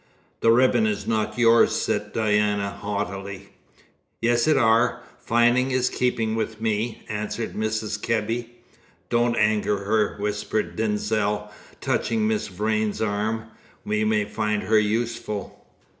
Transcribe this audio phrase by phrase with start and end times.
[0.39, 3.49] "The ribbon is not yours," said Diana haughtily.
[4.19, 5.03] "Yes it are!
[5.19, 8.01] Findings is keepings with me!" answered Mrs.
[8.01, 8.49] Kebby.
[9.11, 11.51] "Don't anger her," whispered Denzil,
[11.81, 13.51] touching Miss Vrain's arm.
[13.85, 15.67] "We may find her useful."